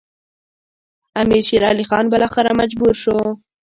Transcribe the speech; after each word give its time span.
امیر 1.21 1.43
شېر 1.47 1.63
علي 1.69 1.85
خان 1.89 2.05
بالاخره 2.13 2.51
مجبور 2.59 2.93
شو. 3.01 3.17